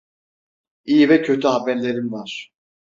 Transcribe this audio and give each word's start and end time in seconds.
İyi 0.85 1.09
ve 1.09 1.21
kötü 1.21 1.47
haberlerim 1.47 2.11
var. 2.13 2.51